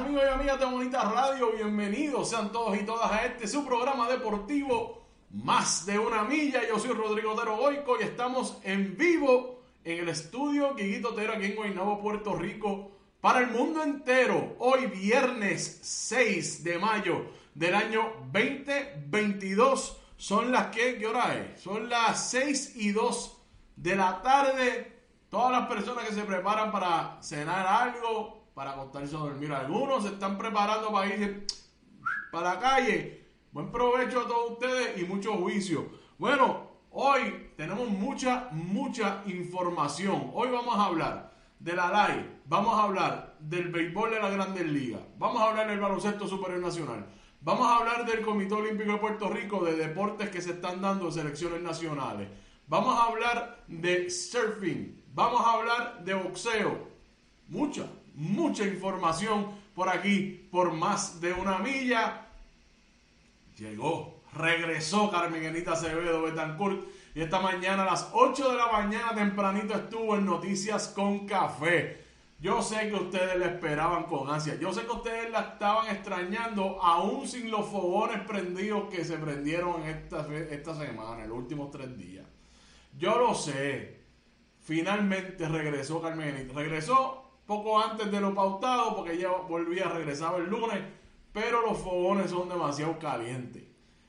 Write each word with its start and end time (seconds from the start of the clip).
Amigos 0.00 0.22
y 0.24 0.32
amigas 0.32 0.58
de 0.58 0.64
Bonita 0.64 1.02
Radio, 1.10 1.52
bienvenidos 1.52 2.30
sean 2.30 2.50
todos 2.50 2.74
y 2.74 2.86
todas 2.86 3.12
a 3.12 3.26
este 3.26 3.46
su 3.46 3.66
programa 3.66 4.08
deportivo 4.08 5.04
Más 5.30 5.84
de 5.84 5.98
una 5.98 6.24
milla. 6.24 6.66
Yo 6.66 6.78
soy 6.78 6.92
Rodrigo 6.92 7.32
Otero 7.32 7.58
Goico 7.58 8.00
y 8.00 8.04
estamos 8.04 8.56
en 8.64 8.96
vivo 8.96 9.62
en 9.84 9.98
el 9.98 10.08
estudio 10.08 10.74
Guiguito 10.74 11.10
Otero 11.10 11.34
aquí 11.34 11.46
en 11.46 11.56
Guaynabo, 11.56 12.00
Puerto 12.00 12.34
Rico, 12.34 12.92
para 13.20 13.40
el 13.40 13.48
mundo 13.48 13.82
entero. 13.82 14.56
Hoy 14.58 14.86
viernes 14.86 15.80
6 15.82 16.64
de 16.64 16.78
mayo 16.78 17.26
del 17.54 17.74
año 17.74 18.10
2022. 18.32 19.98
Son 20.16 20.50
las 20.50 20.68
que, 20.68 20.96
¿qué 20.96 21.06
hora 21.06 21.36
es? 21.36 21.60
Son 21.60 21.90
las 21.90 22.30
6 22.30 22.76
y 22.76 22.92
2 22.92 23.38
de 23.76 23.96
la 23.96 24.22
tarde. 24.22 24.96
Todas 25.28 25.52
las 25.52 25.68
personas 25.68 26.06
que 26.06 26.14
se 26.14 26.22
preparan 26.22 26.72
para 26.72 27.18
cenar 27.20 27.66
algo, 27.66 28.39
para 28.54 28.72
acostarse 28.72 29.14
a 29.16 29.20
dormir. 29.20 29.52
Algunos 29.52 30.04
se 30.04 30.10
están 30.10 30.36
preparando 30.38 30.92
para 30.92 31.06
ir 31.06 31.46
para 32.30 32.54
la 32.54 32.60
calle. 32.60 33.26
Buen 33.52 33.70
provecho 33.72 34.20
a 34.20 34.28
todos 34.28 34.52
ustedes 34.52 35.00
y 35.00 35.04
mucho 35.04 35.34
juicio. 35.34 35.88
Bueno, 36.18 36.68
hoy 36.90 37.50
tenemos 37.56 37.88
mucha, 37.88 38.48
mucha 38.52 39.22
información. 39.26 40.30
Hoy 40.34 40.50
vamos 40.50 40.76
a 40.76 40.84
hablar 40.84 41.30
de 41.60 41.74
la 41.74 41.90
LAI, 41.90 42.40
vamos 42.46 42.74
a 42.74 42.84
hablar 42.84 43.36
del 43.38 43.68
béisbol 43.68 44.10
de 44.10 44.20
la 44.20 44.30
Grandes 44.30 44.66
Ligas, 44.66 45.02
vamos 45.18 45.42
a 45.42 45.50
hablar 45.50 45.68
del 45.68 45.78
baloncesto 45.78 46.26
superior 46.26 46.60
nacional, 46.60 47.06
vamos 47.42 47.66
a 47.66 47.76
hablar 47.76 48.06
del 48.06 48.22
Comité 48.22 48.54
Olímpico 48.54 48.92
de 48.92 48.98
Puerto 48.98 49.28
Rico, 49.28 49.62
de 49.62 49.76
deportes 49.76 50.30
que 50.30 50.40
se 50.40 50.52
están 50.52 50.80
dando 50.80 51.06
en 51.06 51.12
selecciones 51.12 51.60
nacionales, 51.60 52.28
vamos 52.66 52.98
a 52.98 53.04
hablar 53.04 53.62
de 53.68 54.08
surfing, 54.08 55.04
vamos 55.12 55.42
a 55.42 55.52
hablar 55.52 56.02
de 56.02 56.14
boxeo, 56.14 56.88
mucha, 57.48 57.84
mucha 58.14 58.64
información 58.64 59.48
por 59.74 59.88
aquí, 59.88 60.48
por 60.50 60.72
más 60.72 61.20
de 61.20 61.32
una 61.32 61.58
milla. 61.58 62.26
Llegó, 63.56 64.22
regresó 64.32 65.10
Carmen 65.10 65.46
Anita 65.46 65.72
Acevedo 65.72 66.22
Betancourt 66.22 66.88
y 67.14 67.22
esta 67.22 67.40
mañana 67.40 67.82
a 67.82 67.86
las 67.86 68.10
8 68.12 68.50
de 68.50 68.56
la 68.56 68.70
mañana 68.70 69.14
tempranito 69.14 69.74
estuvo 69.74 70.16
en 70.16 70.26
Noticias 70.26 70.88
con 70.88 71.26
Café. 71.26 72.04
Yo 72.40 72.62
sé 72.62 72.88
que 72.88 72.94
ustedes 72.94 73.36
la 73.36 73.46
esperaban 73.46 74.04
con 74.04 74.30
ansia. 74.30 74.54
Yo 74.58 74.72
sé 74.72 74.82
que 74.86 74.92
ustedes 74.92 75.30
la 75.30 75.40
estaban 75.40 75.94
extrañando 75.94 76.82
aún 76.82 77.28
sin 77.28 77.50
los 77.50 77.66
fogones 77.66 78.20
prendidos 78.20 78.88
que 78.88 79.04
se 79.04 79.18
prendieron 79.18 79.82
esta, 79.82 80.26
esta 80.50 80.74
semana, 80.74 81.24
en 81.24 81.28
los 81.28 81.38
últimos 81.38 81.70
tres 81.70 81.96
días. 81.98 82.24
Yo 82.98 83.18
lo 83.18 83.34
sé. 83.34 84.00
Finalmente 84.60 85.48
regresó 85.48 86.00
Carmen 86.00 86.34
Anita. 86.34 86.54
Regresó 86.54 87.29
poco 87.50 87.80
antes 87.80 88.12
de 88.12 88.20
lo 88.20 88.32
pautado 88.32 88.94
porque 88.94 89.14
ella 89.14 89.30
volvía, 89.48 89.88
regresaba 89.88 90.38
el 90.38 90.48
lunes, 90.48 90.78
pero 91.32 91.66
los 91.66 91.78
fogones 91.78 92.30
son 92.30 92.48
demasiado 92.48 92.96
calientes. 93.00 93.64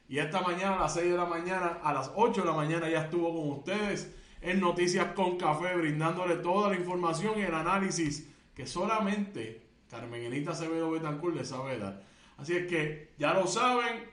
Y 0.08 0.20
esta 0.20 0.42
mañana 0.42 0.76
a 0.76 0.82
las 0.82 0.94
6 0.94 1.10
de 1.10 1.18
la 1.18 1.26
mañana, 1.26 1.80
a 1.82 1.92
las 1.92 2.12
8 2.14 2.42
de 2.42 2.48
la 2.48 2.54
mañana 2.54 2.88
ya 2.88 3.02
estuvo 3.02 3.36
con 3.36 3.58
ustedes 3.58 4.16
en 4.42 4.60
Noticias 4.60 5.14
con 5.16 5.40
Café, 5.40 5.76
brindándole 5.76 6.36
toda 6.36 6.70
la 6.70 6.76
información 6.76 7.40
y 7.40 7.42
el 7.42 7.56
análisis 7.56 8.30
que 8.54 8.68
solamente 8.68 9.64
Carmen 9.90 10.24
Enita 10.24 10.52
Acevedo 10.52 10.92
Betancourt 10.92 11.36
le 11.36 11.44
sabe 11.44 11.80
dar. 11.80 12.04
Así 12.38 12.56
es 12.56 12.68
que 12.68 13.14
ya 13.18 13.34
lo 13.34 13.48
saben, 13.48 14.04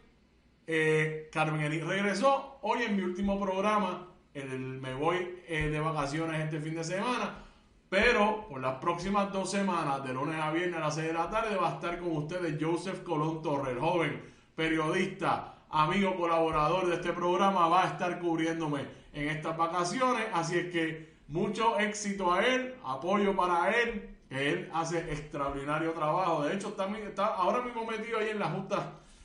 eh, 0.66 1.28
Carmen 1.30 1.70
regresó 1.86 2.60
hoy 2.62 2.80
en 2.82 2.96
mi 2.96 3.02
último 3.02 3.38
programa. 3.38 4.08
Me 4.32 4.94
voy 4.94 5.42
eh, 5.48 5.68
de 5.68 5.80
vacaciones 5.80 6.42
este 6.42 6.60
fin 6.60 6.76
de 6.76 6.84
semana. 6.84 7.44
Pero 7.88 8.46
por 8.48 8.60
las 8.60 8.74
próximas 8.76 9.32
dos 9.32 9.50
semanas, 9.50 10.04
de 10.04 10.12
lunes 10.12 10.38
a 10.38 10.50
viernes 10.50 10.76
a 10.76 10.80
las 10.80 10.96
6 10.96 11.06
de 11.06 11.12
la 11.14 11.30
tarde, 11.30 11.56
va 11.56 11.70
a 11.70 11.74
estar 11.74 11.98
con 11.98 12.16
ustedes 12.16 12.58
Joseph 12.60 13.02
Colón 13.02 13.40
Torres, 13.40 13.78
joven 13.80 14.22
periodista, 14.54 15.54
amigo 15.70 16.16
colaborador 16.16 16.88
de 16.88 16.96
este 16.96 17.12
programa, 17.12 17.68
va 17.68 17.84
a 17.84 17.92
estar 17.92 18.18
cubriéndome 18.18 18.84
en 19.14 19.28
estas 19.28 19.56
vacaciones. 19.56 20.26
Así 20.34 20.58
es 20.58 20.70
que 20.70 21.16
mucho 21.28 21.78
éxito 21.78 22.32
a 22.32 22.44
él, 22.44 22.74
apoyo 22.84 23.34
para 23.34 23.70
él, 23.70 24.16
que 24.28 24.50
él 24.50 24.68
hace 24.74 24.98
extraordinario 25.10 25.92
trabajo. 25.92 26.42
De 26.42 26.54
hecho, 26.54 26.74
también 26.74 27.06
está 27.06 27.26
ahora 27.26 27.62
mismo 27.62 27.86
metido 27.86 28.18
ahí 28.18 28.28
en 28.30 28.38
las 28.38 28.52
justas 28.52 28.84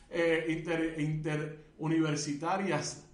eh, 0.10 0.46
inter, 0.48 0.96
interuniversitarias 1.00 3.10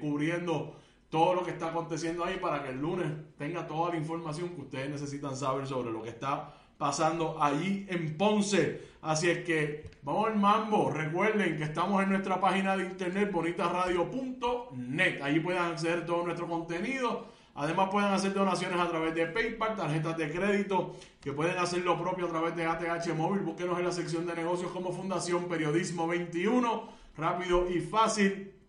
cubriendo 0.00 0.79
todo 1.10 1.34
lo 1.34 1.44
que 1.44 1.50
está 1.50 1.68
aconteciendo 1.68 2.24
ahí 2.24 2.38
para 2.38 2.62
que 2.62 2.70
el 2.70 2.80
lunes 2.80 3.08
tenga 3.36 3.66
toda 3.66 3.90
la 3.90 3.96
información 3.96 4.50
que 4.50 4.62
ustedes 4.62 4.90
necesitan 4.90 5.36
saber 5.36 5.66
sobre 5.66 5.90
lo 5.90 6.02
que 6.02 6.10
está 6.10 6.54
pasando 6.78 7.42
allí 7.42 7.84
en 7.90 8.16
Ponce. 8.16 8.88
Así 9.02 9.28
es 9.28 9.44
que 9.44 9.90
vamos 10.02 10.28
al 10.28 10.36
mambo. 10.36 10.90
Recuerden 10.90 11.56
que 11.56 11.64
estamos 11.64 12.02
en 12.02 12.10
nuestra 12.10 12.40
página 12.40 12.76
de 12.76 12.84
internet 12.84 13.30
bonitasradio.net. 13.32 15.20
Allí 15.20 15.40
pueden 15.40 15.62
acceder 15.62 15.98
a 15.98 16.06
todo 16.06 16.24
nuestro 16.24 16.48
contenido. 16.48 17.26
Además 17.56 17.88
pueden 17.90 18.12
hacer 18.12 18.32
donaciones 18.32 18.78
a 18.78 18.88
través 18.88 19.14
de 19.14 19.26
PayPal, 19.26 19.76
tarjetas 19.76 20.16
de 20.16 20.30
crédito, 20.30 20.94
que 21.20 21.32
pueden 21.32 21.58
hacer 21.58 21.82
lo 21.84 22.00
propio 22.00 22.26
a 22.26 22.28
través 22.28 22.56
de 22.56 22.64
ATH 22.64 23.14
Móvil. 23.16 23.40
Búsquenos 23.40 23.78
en 23.78 23.84
la 23.84 23.92
sección 23.92 24.24
de 24.26 24.34
negocios 24.34 24.70
como 24.70 24.92
Fundación 24.92 25.48
Periodismo 25.48 26.06
21. 26.06 27.00
Rápido 27.16 27.68
y 27.68 27.80
fácil 27.80 28.59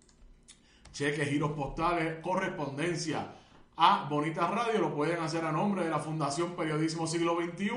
cheques, 1.02 1.30
giros 1.30 1.54
postales, 1.54 2.20
correspondencia 2.22 3.34
a 3.76 4.08
Bonitas 4.08 4.52
Radio, 4.52 4.80
lo 4.80 4.94
pueden 4.94 5.20
hacer 5.20 5.44
a 5.44 5.52
nombre 5.52 5.84
de 5.84 5.90
la 5.90 5.98
Fundación 5.98 6.56
Periodismo 6.56 7.08
Siglo 7.08 7.40
XXI, 7.42 7.72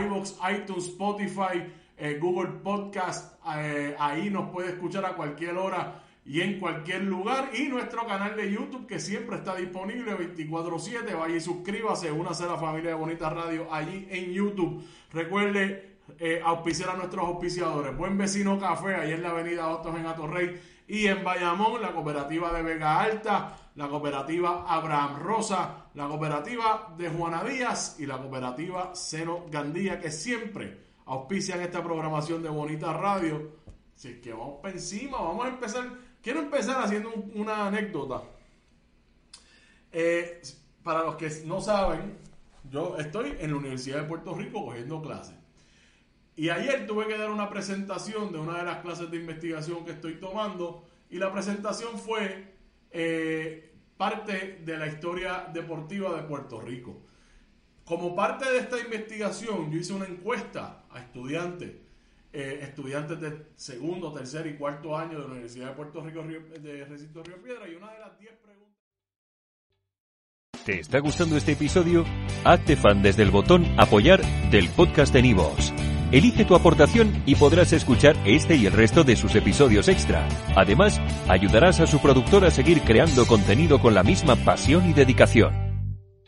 iBox, 0.00 0.34
iTunes, 0.52 0.86
Spotify, 0.86 1.62
eh, 1.96 2.18
Google 2.20 2.50
Podcast. 2.64 3.40
Eh, 3.54 3.94
ahí 4.00 4.30
nos 4.30 4.50
puede 4.50 4.70
escuchar 4.70 5.04
a 5.04 5.14
cualquier 5.14 5.56
hora 5.56 6.02
y 6.24 6.40
en 6.40 6.58
cualquier 6.60 7.02
lugar. 7.04 7.50
Y 7.54 7.68
nuestro 7.68 8.06
canal 8.06 8.36
de 8.36 8.50
YouTube 8.50 8.86
que 8.86 9.00
siempre 9.00 9.36
está 9.36 9.56
disponible 9.56 10.14
24/7. 10.14 11.14
Vaya 11.14 11.36
y 11.36 11.40
suscríbase, 11.40 12.12
únase 12.12 12.44
a 12.44 12.48
la 12.48 12.58
familia 12.58 12.90
de 12.90 12.96
Bonita 12.96 13.30
Radio 13.30 13.72
allí 13.72 14.06
en 14.10 14.32
YouTube. 14.32 14.84
Recuerde 15.12 15.98
eh, 16.18 16.40
auspiciar 16.44 16.90
a 16.90 16.96
nuestros 16.96 17.26
auspiciadores. 17.26 17.96
Buen 17.96 18.18
Vecino 18.18 18.58
Café, 18.58 18.94
ahí 18.96 19.12
en 19.12 19.22
la 19.22 19.30
avenida 19.30 19.68
Ottos 19.68 19.96
en 19.96 20.06
Atorrey. 20.06 20.60
Y 20.88 21.06
en 21.06 21.24
Bayamón, 21.24 21.80
la 21.80 21.92
cooperativa 21.92 22.52
de 22.52 22.62
Vega 22.62 23.00
Alta, 23.00 23.56
la 23.76 23.88
cooperativa 23.88 24.66
Abraham 24.68 25.20
Rosa, 25.20 25.86
la 25.94 26.06
cooperativa 26.08 26.92
de 26.98 27.08
Juana 27.08 27.42
Díaz 27.44 27.96
y 27.98 28.06
la 28.06 28.18
cooperativa 28.18 28.94
Seno 28.94 29.46
Gandía, 29.50 30.00
que 30.00 30.10
siempre 30.10 30.78
auspician 31.06 31.60
esta 31.60 31.82
programación 31.82 32.42
de 32.42 32.50
Bonita 32.50 32.92
Radio. 32.92 33.52
Así 33.94 34.20
que 34.20 34.32
vamos 34.32 34.60
para 34.60 34.74
encima, 34.74 35.18
vamos 35.20 35.46
a 35.46 35.48
empezar 35.48 35.84
Quiero 36.22 36.38
empezar 36.38 36.80
haciendo 36.80 37.12
una 37.34 37.66
anécdota. 37.66 38.22
Eh, 39.90 40.40
para 40.84 41.02
los 41.02 41.16
que 41.16 41.28
no 41.44 41.60
saben, 41.60 42.16
yo 42.70 42.96
estoy 42.96 43.34
en 43.40 43.50
la 43.50 43.56
Universidad 43.56 44.02
de 44.02 44.08
Puerto 44.08 44.32
Rico 44.34 44.64
cogiendo 44.64 45.02
clases. 45.02 45.34
Y 46.36 46.48
ayer 46.48 46.86
tuve 46.86 47.08
que 47.08 47.18
dar 47.18 47.30
una 47.30 47.50
presentación 47.50 48.32
de 48.32 48.38
una 48.38 48.58
de 48.58 48.64
las 48.64 48.78
clases 48.78 49.10
de 49.10 49.16
investigación 49.16 49.84
que 49.84 49.90
estoy 49.90 50.14
tomando. 50.14 50.86
Y 51.10 51.18
la 51.18 51.32
presentación 51.32 51.98
fue 51.98 52.54
eh, 52.92 53.74
parte 53.96 54.60
de 54.64 54.78
la 54.78 54.86
historia 54.86 55.48
deportiva 55.52 56.14
de 56.14 56.22
Puerto 56.22 56.60
Rico. 56.60 57.02
Como 57.84 58.14
parte 58.14 58.48
de 58.48 58.58
esta 58.58 58.78
investigación, 58.78 59.72
yo 59.72 59.78
hice 59.78 59.92
una 59.92 60.06
encuesta 60.06 60.84
a 60.88 61.00
estudiantes 61.00 61.72
eh, 62.32 62.60
estudiantes 62.62 63.20
de 63.20 63.46
segundo, 63.56 64.12
tercer 64.12 64.46
y 64.46 64.56
cuarto 64.56 64.96
año 64.96 65.18
de 65.18 65.24
la 65.24 65.30
Universidad 65.32 65.68
de 65.68 65.74
Puerto 65.74 66.00
Rico 66.00 66.22
de 66.22 66.84
Recinto 66.84 67.22
Río 67.22 67.42
Piedra 67.42 67.68
y 67.68 67.74
una 67.74 67.92
de 67.92 67.98
las 68.00 68.18
10 68.18 68.32
preguntas. 68.38 68.62
¿Te 70.64 70.78
está 70.78 71.00
gustando 71.00 71.36
este 71.36 71.52
episodio? 71.52 72.04
Hazte 72.44 72.76
fan 72.76 73.02
desde 73.02 73.24
el 73.24 73.30
botón 73.30 73.66
apoyar 73.78 74.22
del 74.50 74.68
podcast 74.68 75.12
de 75.12 75.22
Nivos. 75.22 75.72
Elige 76.12 76.44
tu 76.44 76.54
aportación 76.54 77.22
y 77.26 77.34
podrás 77.34 77.72
escuchar 77.72 78.16
este 78.24 78.54
y 78.54 78.66
el 78.66 78.72
resto 78.72 79.02
de 79.02 79.16
sus 79.16 79.34
episodios 79.34 79.88
extra. 79.88 80.28
Además, 80.54 81.00
ayudarás 81.26 81.80
a 81.80 81.86
su 81.86 82.00
productor 82.00 82.44
a 82.44 82.50
seguir 82.50 82.82
creando 82.82 83.26
contenido 83.26 83.80
con 83.80 83.94
la 83.94 84.02
misma 84.02 84.36
pasión 84.36 84.88
y 84.88 84.92
dedicación. 84.92 85.61